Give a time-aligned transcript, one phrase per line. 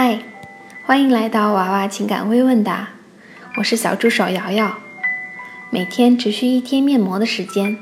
[0.00, 0.20] 嗨，
[0.84, 2.90] 欢迎来到娃娃情感微问答，
[3.56, 4.78] 我是小助手瑶瑶。
[5.70, 7.76] 每天只需一天面膜的时间，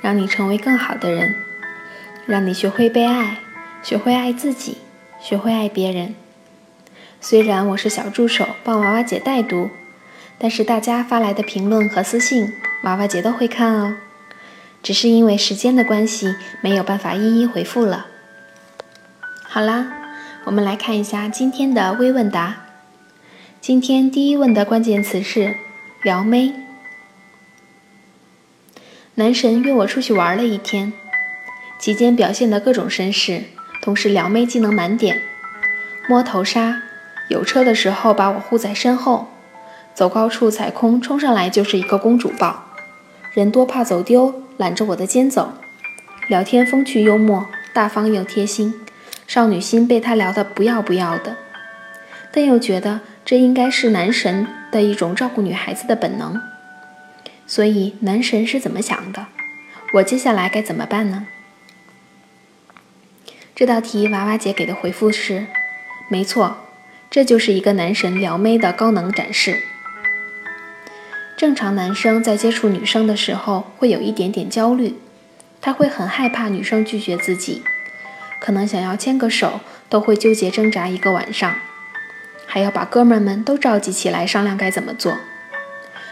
[0.00, 1.34] 让你成为更好的人，
[2.24, 3.38] 让你学会被爱，
[3.82, 4.78] 学会爱自己，
[5.20, 6.14] 学会爱别人。
[7.20, 9.70] 虽然我是小助手，帮娃娃姐带读，
[10.38, 12.52] 但是大家发来的评论和私信，
[12.84, 13.96] 娃娃姐都会看哦。
[14.84, 18.06] 只是因为时间的关系，没有办法一一回复了。
[19.42, 20.04] 好啦。
[20.46, 22.66] 我们来看一下今天的微问答。
[23.60, 25.56] 今天第一问的关键词是
[26.04, 26.52] “撩妹”。
[29.16, 30.92] 男神约我出去玩了一天，
[31.80, 33.42] 期间表现的各种绅士，
[33.82, 35.20] 同时撩妹技能满点，
[36.08, 36.80] 摸头杀，
[37.28, 39.26] 有车的时候把我护在身后，
[39.94, 42.66] 走高处踩空冲上来就是一个公主抱，
[43.32, 45.54] 人多怕走丢，揽着我的肩走，
[46.28, 48.85] 聊天风趣幽默，大方又贴心。
[49.26, 51.36] 少女心被他聊得不要不要的，
[52.32, 56.40] 但又觉得这应该是男神的一种照顾女孩子的本能。
[57.46, 59.26] 所以男神是怎么想的？
[59.94, 61.26] 我接下来该怎么办呢？
[63.54, 65.46] 这道题娃娃姐给的回复是：
[66.08, 66.58] 没错，
[67.10, 69.62] 这就是一个男神撩妹的高能展示。
[71.36, 74.96] 正常男生在接触女生的时候会有一点点焦虑，
[75.60, 77.62] 他会很害怕女生拒绝自己。
[78.40, 81.54] 可能想要牵个手，都会纠结挣扎一个晚上，
[82.46, 85.16] 还要把哥们们都召集起来商量该怎么做。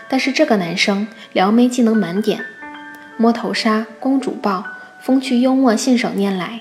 [0.09, 2.45] 但是这个男生撩妹技能满点，
[3.17, 4.65] 摸头杀、公主抱、
[5.03, 6.61] 风趣幽默信手拈来，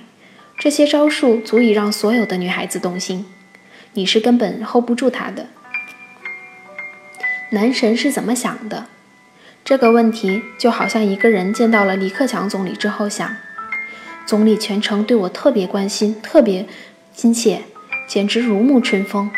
[0.57, 3.25] 这些招数足以让所有的女孩子动心。
[3.93, 5.47] 你是根本 hold 不住他的。
[7.51, 8.85] 男神是怎么想的？
[9.63, 13.35] 这个问题就好像一个人见到了李克强总理之后想。
[14.25, 16.65] 总理全程对我特别关心，特别
[17.13, 17.63] 亲切，
[18.07, 19.29] 简直如沐春风。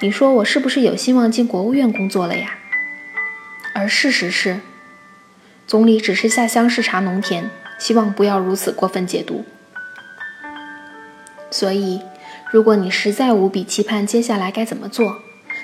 [0.00, 2.58] 你说我是不是有希望进国务院工作了呀？
[3.74, 4.60] 而事实是，
[5.66, 9.44] 总理只是下乡视察农田，希望不要如此过分解读。
[11.50, 12.00] 所以，
[12.50, 15.18] 如果你实在无比期盼接下来该怎么做，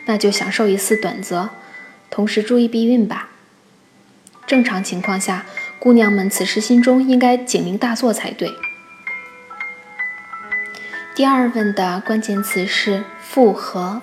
[0.06, 1.48] 那就享受一次短则，
[2.10, 3.30] 同时注意避孕吧。
[4.46, 5.46] 正常情况下。
[5.80, 8.52] 姑娘们此时心中应该警铃大作才对。
[11.14, 14.02] 第二问的关键词是复合。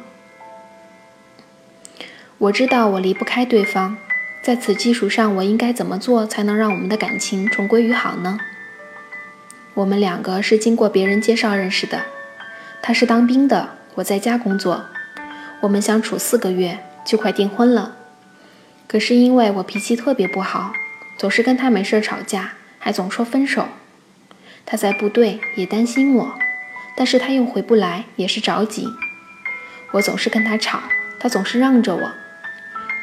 [2.40, 3.96] 我知道我离不开对方，
[4.42, 8.40] 在此基础上，我应该怎么做才能让我们的感情重归于好呢？
[9.76, 12.06] 我们两个是经过别人介绍认识的，
[12.82, 14.86] 他是当兵的，我在家工作，
[15.62, 17.98] 我们相处四个月就快订婚了，
[18.88, 20.74] 可是因为我脾气特别不好。
[21.18, 23.68] 总是跟他没事吵架，还总说分手。
[24.66, 26.36] 他在部队也担心我，
[26.96, 28.88] 但是他又回不来，也是着急。
[29.94, 30.84] 我总是跟他吵，
[31.20, 32.12] 他总是让着我。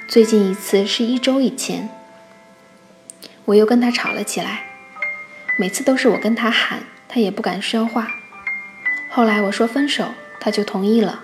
[0.06, 1.88] 最近一次是一周以前，
[3.46, 4.66] 我又跟他吵了起来。
[5.56, 8.08] 每次都是我跟他喊，他也不敢说话。
[9.08, 11.22] 后来我说分手，他就同意了。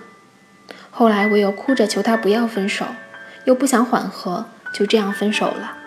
[0.89, 2.85] 后来我又哭着求他不要分手，
[3.45, 5.77] 又不想缓和，就这样分手了。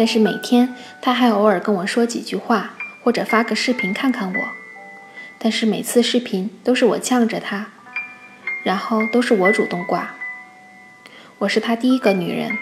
[0.00, 2.70] 但是每天他还偶尔跟我说几句话，
[3.02, 4.48] 或者发个视频看看我。
[5.38, 7.66] 但是每次视频都是我呛着他，
[8.62, 10.14] 然后都是我主动挂。
[11.40, 12.56] 我是他第一个女人，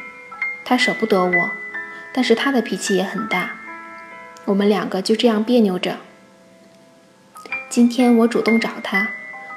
[0.65, 1.51] 他舍不得我，
[2.13, 3.53] 但是他的脾气也很大。
[4.47, 5.99] 我们两个就这样别扭着。
[7.71, 9.11] 今天我主动找他，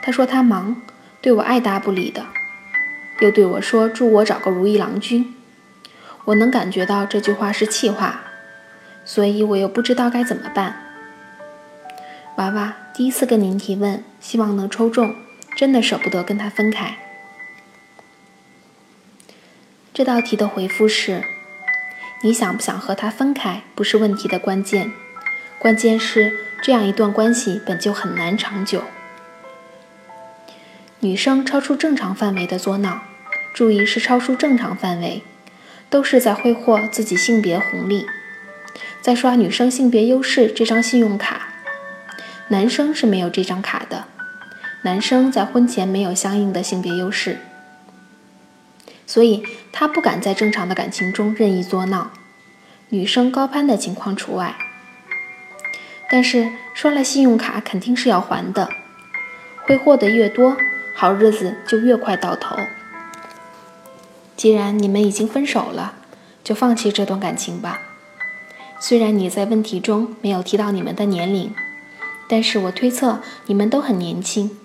[0.03, 0.79] 他说他忙，
[1.19, 2.27] 对我爱答不理的，
[3.21, 5.33] 又对我说祝我找个如意郎君。
[6.25, 8.21] 我能感觉到这句话是气话，
[9.03, 10.75] 所以我又不知道该怎么办。
[12.37, 15.15] 娃娃第一次跟您提问，希望能抽中，
[15.55, 16.97] 真的舍不得跟他分开。
[19.93, 21.23] 这道题的回复是：
[22.23, 24.91] 你想不想和他分开，不是问题的关键，
[25.59, 28.83] 关键是这样一段关系本就很难长久。
[31.01, 33.01] 女生超出正常范围的作闹，
[33.53, 35.23] 注意是超出正常范围。
[35.91, 38.07] 都是在挥霍自己性别红利，
[39.01, 41.49] 在刷女生性别优势这张信用卡。
[42.47, 44.05] 男生是没有这张卡的，
[44.83, 47.39] 男生在婚前没有相应的性别优势，
[49.05, 52.11] 所以他不敢在正常的感情中任意作闹。
[52.89, 54.55] 女生高攀的情况除外，
[56.09, 58.69] 但是刷了信用卡肯定是要还的，
[59.63, 60.57] 挥霍的越多，
[60.95, 62.57] 好日子就越快到头。
[64.41, 65.93] 既然你们已经分手了，
[66.43, 67.79] 就放弃这段感情吧。
[68.79, 71.53] 虽然你在问题中没有提到你们的年龄，
[72.27, 74.57] 但是我推测你们都很年轻。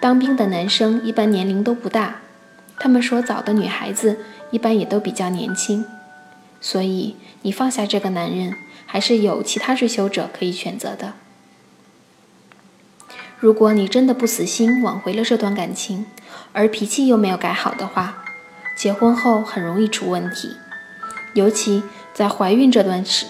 [0.00, 2.16] 当兵的男生一般年龄都不大，
[2.80, 5.84] 他们所找的女孩子一般也都比较年轻，
[6.60, 8.56] 所以你放下这个男人，
[8.86, 11.12] 还是有其他追求者可以选择的。
[13.38, 16.06] 如果你真的不死心挽回了这段感情，
[16.52, 18.24] 而脾气又没有改好的话，
[18.78, 20.56] 结婚后很容易出问题，
[21.34, 21.82] 尤其
[22.14, 23.26] 在怀孕这段时，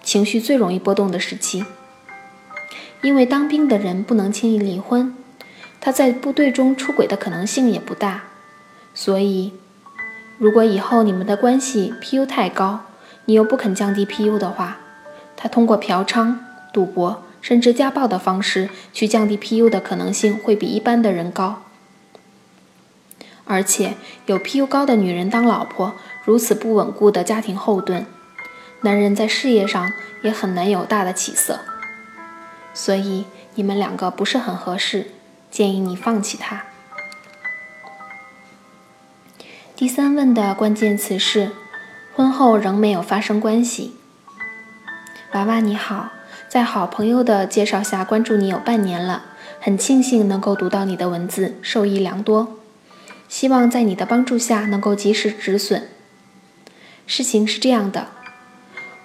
[0.00, 1.64] 情绪最容易波动的时期。
[3.00, 5.16] 因为当兵的人不能轻易离婚，
[5.80, 8.22] 他在部队中出轨的可能性也不大，
[8.94, 9.54] 所以，
[10.38, 12.82] 如果以后你们的关系 PU 太高，
[13.24, 14.78] 你又不肯降低 PU 的话，
[15.36, 16.36] 他通过嫖娼、
[16.72, 21.62] 赌博甚至家暴的方式去降低 PU 的可能性会比一般的人高。
[23.44, 23.96] 而且
[24.26, 25.94] 有 PU 高的女人当老婆，
[26.24, 28.06] 如此不稳固的家庭后盾，
[28.82, 29.92] 男人在事业上
[30.22, 31.60] 也很难有大的起色。
[32.72, 35.08] 所以你们两个不是很合适，
[35.50, 36.64] 建议你放弃他。
[39.74, 41.50] 第三问的关键词是：
[42.14, 43.96] 婚后仍没有发生关系。
[45.32, 46.10] 娃娃你好，
[46.48, 49.24] 在好朋友的介绍下关注你有半年了，
[49.60, 52.61] 很庆幸能够读到你的文字，受益良多。
[53.32, 55.88] 希望在你的帮助下能够及时止损。
[57.06, 58.08] 事情是这样的，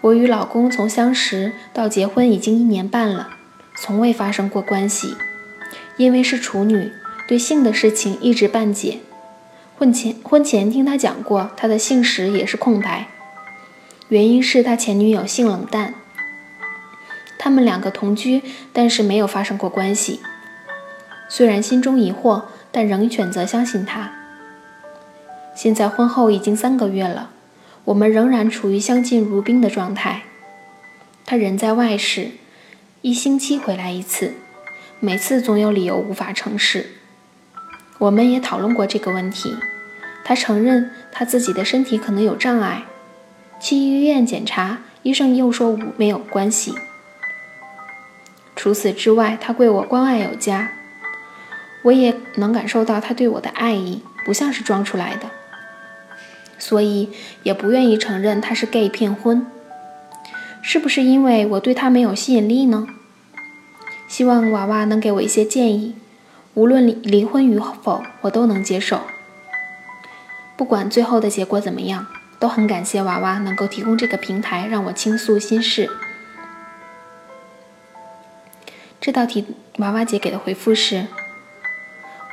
[0.02, 3.30] 我与老公从相识到结婚已经一年半了，
[3.78, 5.16] 从未发生过关系。
[5.96, 6.92] 因为是处女，
[7.26, 9.00] 对性的事情一知半解。
[9.78, 13.08] 婚前婚前听他讲过，他的性史也是空白，
[14.10, 15.94] 原因是他前女友性冷淡。
[17.40, 18.42] 他们两个同居，
[18.74, 20.20] 但是没有发生过关系。
[21.30, 22.42] 虽然心中疑惑。
[22.78, 24.12] 但仍选择相信他。
[25.56, 27.32] 现在婚后已经三个月了，
[27.86, 30.22] 我们仍然处于相敬如宾的状态。
[31.26, 32.34] 他人在外市，
[33.02, 34.36] 一星期回来一次，
[35.00, 36.92] 每次总有理由无法成事。
[37.98, 39.58] 我们也讨论过这个问题，
[40.24, 42.84] 他承认他自己的身体可能有障碍，
[43.60, 46.76] 去医院检查，医生又说无没有关系。
[48.56, 50.74] 除此之外，他对我关爱有加。
[51.88, 55.30] 我也能感受到他对我的爱意，不像是装出来的，
[56.60, 57.10] 所以
[57.44, 59.48] 也不愿意承认他是 gay 骗婚。
[60.62, 62.88] 是不是因为我对他没有吸引力呢？
[64.10, 65.96] 希望娃娃能给我一些建议。
[66.56, 69.04] 无论离离婚与否，我都能接受。
[70.58, 72.08] 不管最后的结果怎么样，
[72.38, 75.90] 都很感谢娃娃能够提供这个平台让我倾诉心事。
[79.00, 79.46] 这道题，
[79.78, 81.08] 娃娃姐给的回复是。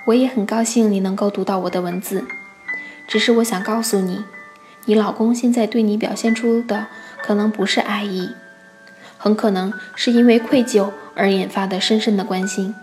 [0.06, 2.26] 我也很高兴你能够读到我的文字，
[3.08, 4.24] 只是我想告诉你，
[4.84, 6.88] 你老公现在对你表现出的
[7.22, 8.30] 可能不是爱意，
[9.16, 12.74] 很可能是因为愧疚而引发的深深的关心。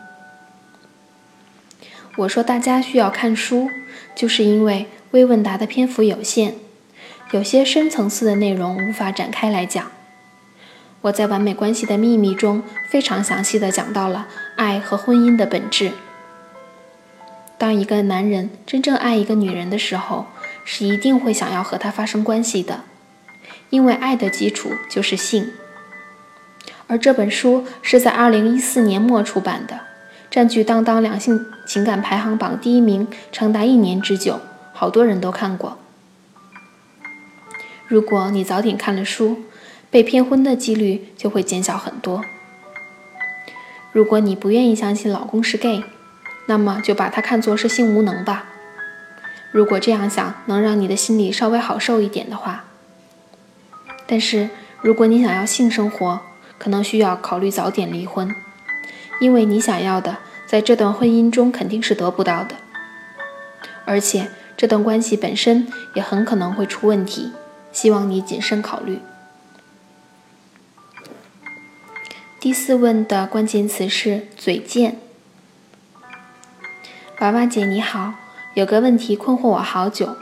[2.18, 3.70] 我说大家需要看书，
[4.16, 6.56] 就是因为微问答的篇幅有限，
[7.32, 9.92] 有些深层次的内容无法展开来讲。
[11.02, 15.92] 我在《完美关系的秘密》中非常详细的讲到了爱和婚姻的本质。
[17.62, 20.26] 当一个男人真正爱一个女人的时候，
[20.66, 22.86] 是一定会想要和她发生关系的，
[23.70, 25.52] 因为爱的基础就是性。
[26.88, 29.82] 而这本书是在二零一四年末出版的，
[30.32, 34.40] 占据当当两性情感排行榜第一名长达一年之久，
[34.74, 35.78] 好多人都看过。
[37.86, 39.44] 如果你早点看了书，
[39.92, 42.26] 被骗婚的几率就会减小很多。
[43.92, 45.84] 如果你不愿意相信老公是 gay，
[46.48, 48.46] 那么就把它看作是性无能吧。
[49.52, 52.66] 如果这样想能让你的心里稍微好受一点的话，
[54.08, 54.50] 但是
[54.82, 56.22] 如果你想要性生活，
[56.58, 58.34] 可能需要考虑早点离婚，
[59.20, 62.56] 因为你想要的在这段婚姻中肯定是得不到的，
[63.86, 67.32] 而且这段关系本身也很可能会出问题。
[67.72, 69.00] 希望你谨慎考虑。
[72.40, 74.98] 第四问的关键词是嘴贱。
[77.22, 78.16] 娃娃姐你好，
[78.56, 80.18] 有个问题困惑我好久。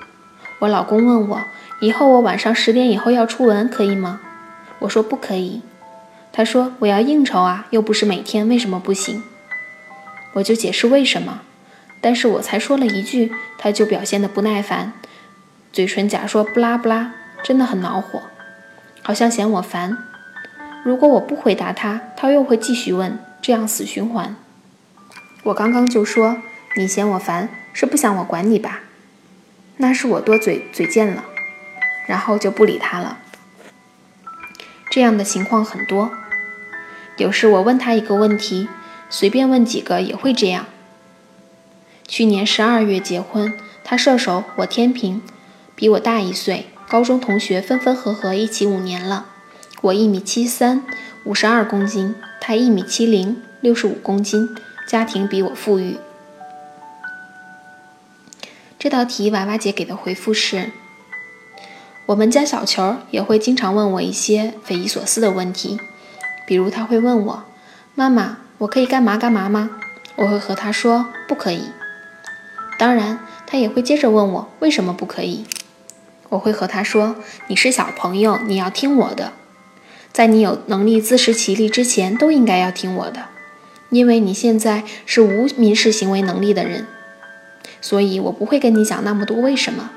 [0.59, 1.41] 我老公问我，
[1.79, 4.19] 以后我晚上十点以后要出门可以吗？
[4.79, 5.61] 我说不可以。
[6.33, 9.23] 他说我要应酬啊，又不是每天，为什么不行？
[10.33, 11.39] 我就解释为什么，
[12.01, 14.91] 但是我才说了一句，他就表现得不耐烦，
[15.71, 18.23] 嘴唇假说不拉不拉，真的很恼火，
[19.01, 19.97] 好像嫌我烦。
[20.83, 24.35] 如果我不回答他，他又会继续问，这样死循环。
[25.43, 26.39] 我刚刚就说。
[26.75, 28.81] 你嫌我烦，是不想我管你吧？
[29.77, 31.25] 那是我多嘴嘴贱了，
[32.07, 33.19] 然后就不理他了。
[34.89, 36.11] 这样的情况很多，
[37.17, 38.67] 有时我问他一个问题，
[39.09, 40.65] 随便问几个也会这样。
[42.07, 45.21] 去年十二月结婚，他射手，我天平，
[45.75, 46.67] 比我大一岁。
[46.87, 49.27] 高中同学分分合合一起五年了。
[49.81, 50.83] 我一米七三，
[51.23, 54.49] 五十二公斤，他一米七零，六十五公斤。
[54.87, 55.97] 家庭比我富裕。
[58.79, 60.71] 这道题娃娃姐给的回复是：
[62.05, 65.77] 我们家小球也会经常问我一些匪夷所思的问题，
[66.47, 67.43] 比如他会问我
[67.93, 69.71] ：“妈妈，我可以干嘛干嘛吗？”
[70.15, 71.63] 我会和他说：“不可以。”
[72.79, 75.43] 当然，他也会接着问我为什么不可以。
[76.29, 77.17] 我会和他说
[77.49, 79.33] ：“你是小朋友，你要听我的，
[80.13, 83.25] 在你有能力自食其力之前，都应该要听我的。”
[83.91, 86.87] 因为你现在是无民事行为能力的人，
[87.81, 89.89] 所以我不会跟你讲那么多为什么。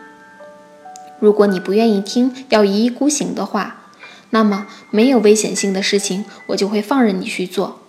[1.18, 3.90] 如果你不愿意听，要一意孤行的话，
[4.30, 7.82] 那么没有危险性的事情，我就会放任你去做，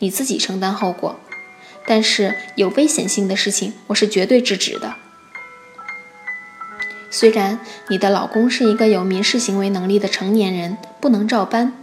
[0.00, 1.16] 你自己承担后果。
[1.86, 4.94] 但是有危险性的事情，我是绝对制止的。
[7.10, 11.74] 虽然你的老公是一个有民事行为能力的成年人，不能照搬。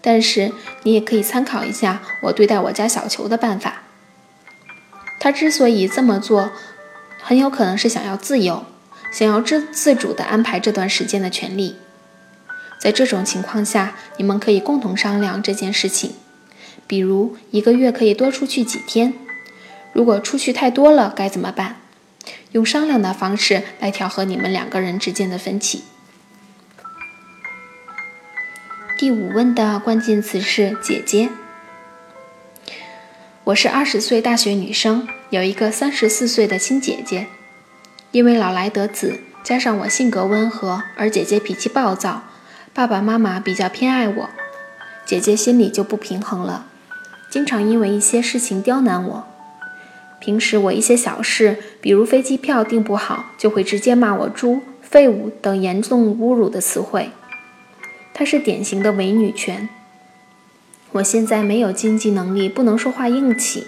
[0.00, 0.52] 但是
[0.82, 3.82] 你也可以参考一下我对待我家小球的办法。
[5.20, 6.50] 他之所以这么做，
[7.22, 8.66] 很有可能是想要自由，
[9.12, 11.76] 想要自自主地安排这段时间的权利。
[12.78, 16.14] 在这种情况下，你们可以共同商量这件事情，
[16.86, 19.14] 比如一个月可以多出去几天。
[19.92, 21.76] 如果出去太多了该怎么办？
[22.52, 25.84] 用商量的方式来调和你们两个人之间的分歧。
[28.98, 31.30] 第五问的关键词是姐姐。
[33.44, 37.26] 我是二十岁大学女生，有一个三十四岁的亲姐姐。
[38.10, 42.24] 因为老来得子，加上我性格温和，而姐姐脾气暴躁，
[42.74, 44.28] 爸爸妈妈比较偏爱我，
[45.06, 46.66] 姐姐心里就不平衡了，
[47.30, 49.26] 经常因为一些事情刁难我。
[50.20, 57.10] 平时我一些小事，比如飞机票订不好，就会直接骂我猪、废物等严重侮辱的词汇。
[58.12, 59.70] 她是典型的伪女权。
[60.92, 63.66] 我现在没有经济能力，不能说话硬气。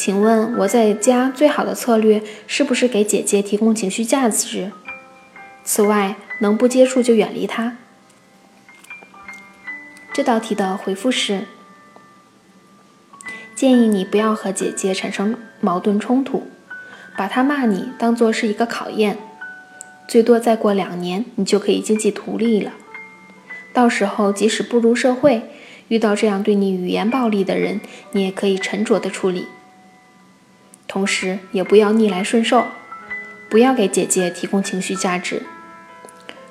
[0.00, 4.72] 请问我在家最好的策略是不是给姐姐提供情绪价值？
[5.62, 7.76] 此外，能不接触就远离她。
[10.10, 11.42] 这道题的回复是：
[13.54, 16.46] 建议你不要和姐姐产生矛盾冲突，
[17.14, 19.18] 把她骂你当做是一个考验，
[20.08, 22.72] 最多再过两年，你就可以经济独立了。
[23.74, 25.42] 到时候，即使步入社会，
[25.88, 29.44] 遇到这样对你语言暴力的人，你也可以沉着的处理。
[30.90, 32.66] 同时，也不要逆来顺受，
[33.48, 35.44] 不要给姐姐提供情绪价值，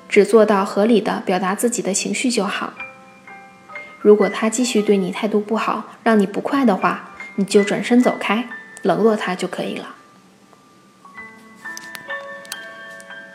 [0.08, 2.72] 只做到合理的表达自己的情绪就好。
[4.00, 8.48] 如果她继续对你态度不好，让你不快的话，你就转身走开，
[8.80, 9.94] 冷落她就可以了。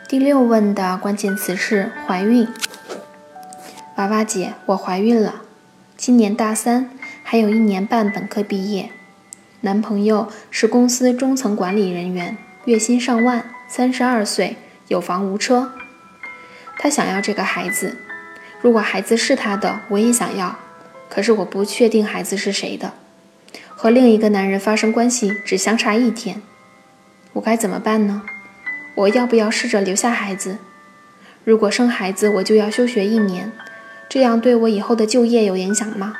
[0.08, 2.48] 第六问的关键词是怀孕。
[3.94, 5.42] 娃娃姐，我怀孕了，
[5.96, 6.90] 今年大三，
[7.22, 8.90] 还有一年半本科毕业。
[9.62, 12.36] 男朋友是公司中层管理人员，
[12.66, 14.56] 月薪上万，三十二岁，
[14.88, 15.72] 有房无车。
[16.78, 17.96] 他想要这个孩子，
[18.60, 20.58] 如果孩子是他的，我也想要。
[21.08, 22.92] 可是我不确定孩子是谁的，
[23.68, 26.42] 和另一个男人发生关系只相差一天，
[27.32, 28.22] 我该怎么办呢？
[28.96, 30.58] 我要不要试着留下孩子？
[31.44, 33.52] 如果生孩子，我就要休学一年。
[34.08, 36.14] 这样对我以后的就业有影响吗？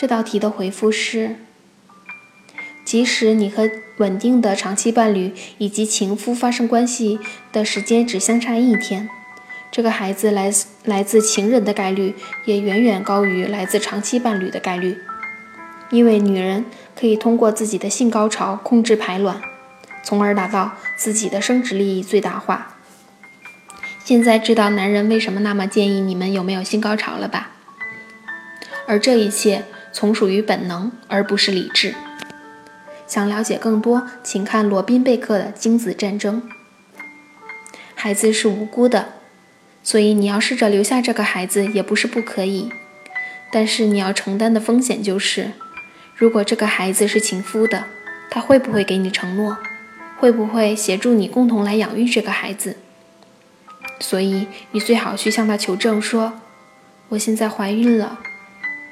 [0.00, 1.36] 这道题的回复是：
[2.86, 7.20] 即使你和稳定的长期伴侣以及情夫发生关系
[7.52, 9.10] 的时间只相差一天，
[9.70, 12.14] 这个孩子来自来自情人的概率
[12.46, 14.96] 也远远高于来自长期伴侣的概率，
[15.90, 16.64] 因为女人
[16.98, 19.42] 可以通过自己的性高潮控制排卵，
[20.02, 22.78] 从而达到自己的生殖利益最大化。
[24.02, 27.50] 现在知道男人为什么那么建议你们有没有性高潮了吧？
[28.86, 31.94] 而这一切从属于本能，而不是理智。
[33.06, 36.42] 想了解更多，请看罗宾贝克的《精子战争》。
[37.94, 39.14] 孩子是无辜的，
[39.82, 42.70] 所以你要试着留下这个孩子也不是不可以。
[43.52, 45.52] 但是你要承担的风险就是，
[46.14, 47.84] 如果这个孩子是情夫的，
[48.30, 49.58] 他会不会给你承诺？
[50.16, 52.76] 会不会协助你共同来养育这个孩子？
[53.98, 56.40] 所以，你最好去向他求证，说
[57.10, 58.20] ：“我现在怀孕了，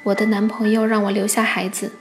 [0.03, 1.91] 我的男朋友让我留下孩子，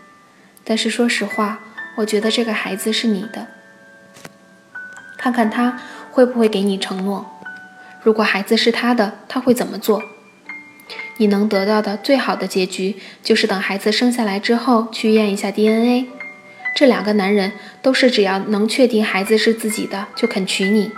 [0.64, 1.60] 但是说实话，
[1.96, 3.48] 我觉得这个孩子是你的。
[5.16, 7.26] 看看他会不会给你承诺。
[8.02, 10.02] 如果孩子是他的，他会怎么做？
[11.16, 16.06] 你能得到的最好的结局，就是等孩子生下来之后去验一下 DNA，
[16.76, 17.52] 这两个男人
[17.82, 20.92] 都是只要能确定孩子是自己的就肯娶你。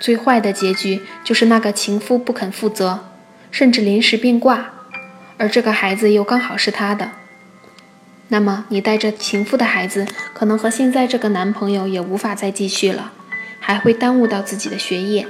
[0.00, 3.08] 最坏的结局就是那个情夫不肯负责，
[3.50, 4.72] 甚至临时变卦，
[5.38, 7.12] 而这个孩子又刚好是他的。
[8.28, 13.12] 那么你带着情妇的孩子，可能和现在这个男朋友也无法再继续了，
[13.58, 15.26] 还会耽误到自己的学业。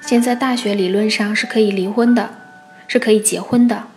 [0.00, 2.38] 现在大学理论上是可以离婚的，
[2.86, 3.88] 是可以结婚的，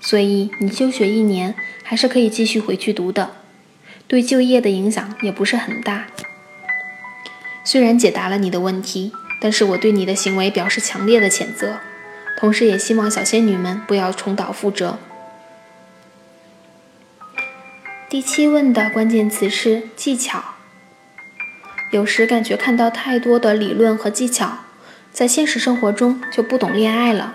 [0.00, 3.32] 所以你休学一年还是可以继续回去读的，
[4.06, 6.06] 对就业的影响也不是很大。
[7.64, 11.80] 虽然解答了你的问题，但是我对你的行为表示强烈的谴责，
[12.40, 14.98] 同时也希望小仙女们不要重蹈覆辙。
[18.08, 20.42] 第七问的关键词是技巧。
[21.90, 24.60] 有时感觉看到太多的理论和技巧，
[25.12, 27.34] 在现实生活中就不懂恋爱了，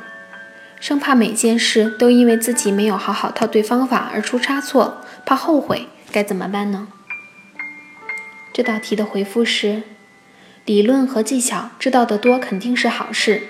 [0.80, 6.88] 生怕每件事都因为自己没有好好套对方法而出差错，怕后悔，该怎么办呢？
[8.52, 9.84] 这道题的回复是：
[10.66, 13.44] 理论和技巧知道的多肯定是好事，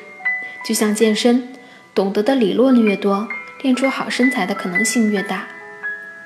[0.66, 1.50] 就像健身，
[1.94, 3.28] 懂得的理论越多，
[3.62, 5.48] 练出好身材的可能性越大。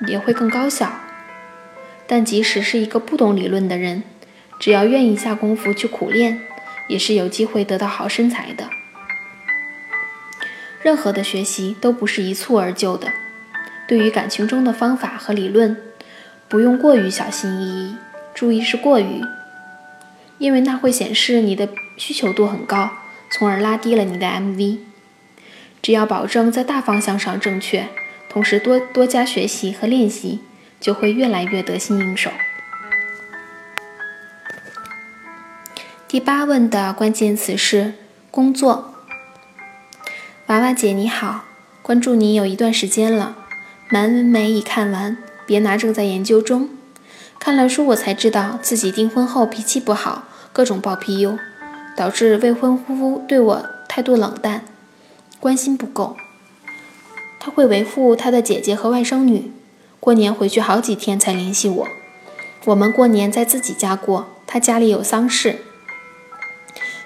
[0.08, 0.90] 也会更高效，
[2.06, 4.02] 但即使是一个不懂理论的人，
[4.58, 6.40] 只要愿意下功夫去苦练，
[6.88, 8.70] 也是有机会得到好身材的。
[10.80, 13.12] 任何的学习都不是一蹴而就的，
[13.86, 15.76] 对于感情中的方法和理论，
[16.48, 17.96] 不用过于小心翼翼，
[18.34, 19.20] 注意是过于，
[20.38, 21.68] 因为那会显示你的
[21.98, 22.90] 需求度很高，
[23.30, 24.78] 从而拉低了你的 MV。
[25.82, 27.88] 只要保证在大方向上正确。
[28.28, 30.38] 同时多多加学习和练习，
[30.78, 32.30] 就会越来越得心应手。
[36.06, 37.94] 第八问的关键词是
[38.30, 38.94] 工作。
[40.46, 41.44] 娃娃姐你好，
[41.82, 43.36] 关注你有一段时间了，
[43.88, 46.70] 满文没已看完，别拿正在研究中。
[47.40, 51.36] 看了书我才知道自己订婚后脾气不好，各种爆 PU，
[51.96, 54.64] 导致未婚夫对我态度冷淡，
[55.38, 56.16] 关心不够。
[57.38, 59.50] 他会维护他的姐姐和外甥女，
[59.98, 61.88] 过年回去好几天才联系我。
[62.66, 65.60] 我们过年在自己家过，他家里有丧事。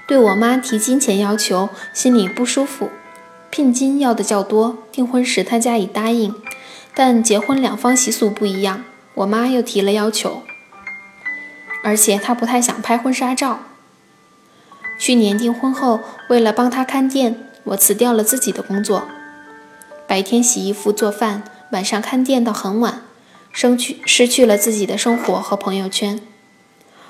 [0.07, 2.91] 对我妈提金钱要求，心里不舒服。
[3.51, 6.35] 聘金要的较多，订婚时他家已答应，
[6.93, 10.43] 但结婚两方习俗不一样，我妈又提了要求。
[11.85, 13.61] 而且他不太想拍婚纱照。
[15.05, 19.07] 去年订婚后，为了帮他看店，我辞掉了自己的工作。
[20.07, 23.03] 白天洗衣服做饭，晚上看店到很晚，
[23.53, 26.19] 失去失去了自己的生活和朋友圈。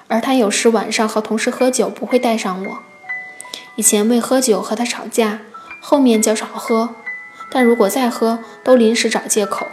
[0.08, 2.78] 而他有时晚上和同事喝酒不会带上我。
[3.76, 5.42] 以前为喝酒和他吵架，
[5.80, 6.96] 后面较少喝，
[7.48, 9.68] 但如果再喝，都临时找借口。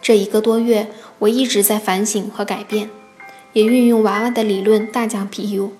[0.00, 2.88] 这一个多月，我一直在反省和改变，
[3.52, 5.72] 也运用娃娃的理论大讲 PU。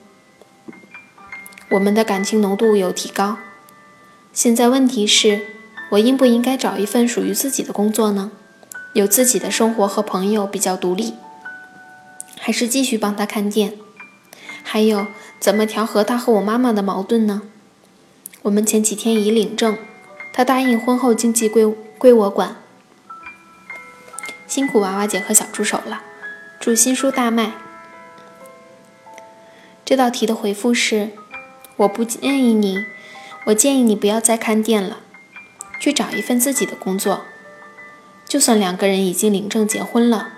[1.70, 3.38] 我们的感情浓度有提高。
[4.32, 5.58] 现在问题是。
[5.92, 8.30] 我应不应该找一份属于自己的工作呢？
[8.92, 11.14] 有自己的生活和朋友比较独立，
[12.38, 13.78] 还是继续帮他看店？
[14.62, 15.06] 还有，
[15.40, 17.40] 怎么调和他和我妈妈的矛盾呢？
[18.42, 19.78] 我们前几天已领证，
[20.34, 21.64] 他答应婚后经济归
[21.96, 22.56] 归我管。
[24.46, 26.02] 辛苦娃娃姐和小助手了，
[26.60, 27.52] 祝新书大卖。
[29.86, 31.12] 这道题的回复是：
[31.78, 32.84] 我不建议你，
[33.46, 34.98] 我建议你不要再看店了。
[35.80, 37.22] 去找一份自己的工作，
[38.26, 40.30] 就算两个人已经领证结婚了，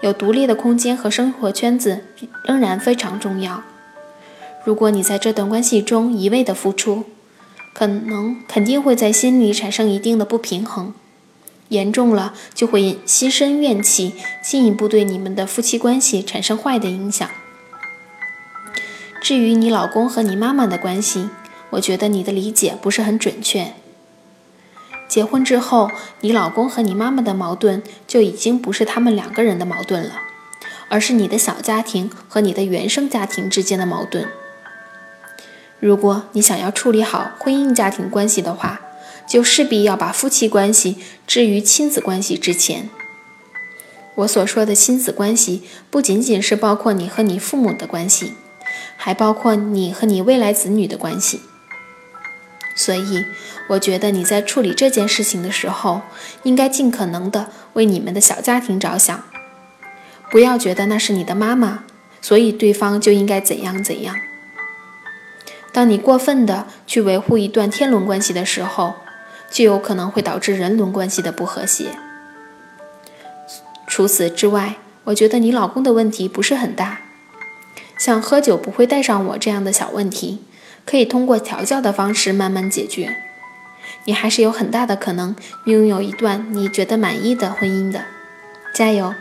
[0.00, 2.04] 有独立的空间和生活圈子
[2.44, 3.62] 仍然非常重要。
[4.64, 7.04] 如果你在这段关系中一味的付出，
[7.74, 10.94] 可能肯定会在心里产生一定的不平衡，
[11.68, 17.28] 严重了就会心生怨气，进一步对你们的夫妻关系产生坏的影响。
[19.26, 21.30] 至于你老公和你妈妈的关系，
[21.70, 23.72] 我觉得你的理解不是很准确。
[25.08, 30.20] 结婚之后，你老公和你妈妈的矛盾就已经不是他们两个人的矛盾了，
[30.88, 34.28] 而是你的小家庭和你的原生家庭之间的矛盾。
[35.80, 38.80] 如果你想要处理好婚姻家庭关系的话，
[39.28, 42.88] 就势必要把夫妻关系置于亲子关系之前。
[44.14, 48.34] 我所说的亲子关系，不仅仅是包括你和你父母的关系，
[48.96, 51.42] 还包括你和你未来子女的关系。
[52.74, 53.24] 所以。
[53.70, 56.02] 我觉得你在处理这件事情的时候，
[56.44, 59.24] 应该尽可能的为你们的小家庭着想，
[60.30, 61.82] 不要觉得那是你的妈妈，
[62.20, 64.14] 所以对方就应该怎样怎样。
[65.72, 68.94] 当你过分的去维护一段天伦关系的时候，
[69.50, 71.86] 就有可能会导致人伦关系的不和谐。
[73.88, 77.00] 除此之外，我觉得你老公的问题不是很大，
[77.98, 80.42] 像喝酒不会带上我这样的小问题，
[80.84, 83.16] 可以通过调教的方式慢慢解决。
[84.04, 88.04] 你还是有很大的可能拥有一段你觉得满意的婚姻的，
[88.74, 89.14] 加油！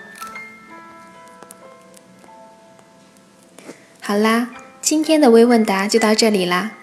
[4.01, 4.49] 好啦，
[4.81, 6.73] 今天的微问答就到这里啦。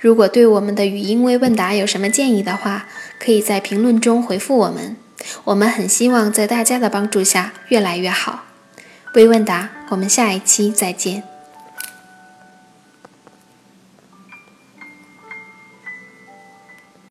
[0.00, 2.86] 如果对我们的语音微问答有什么建议的话，
[3.18, 4.96] 可以在评论中回复我们。
[5.44, 8.44] 我们很希望在大家的帮助下越来越好。
[9.14, 11.33] 微问答，我们下一期再见。